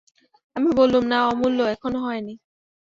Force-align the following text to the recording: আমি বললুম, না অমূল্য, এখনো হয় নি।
আমি 0.55 0.69
বললুম, 0.77 1.03
না 1.07 1.17
অমূল্য, 1.27 1.59
এখনো 1.73 1.99
হয় 2.05 2.21
নি। 2.21 2.33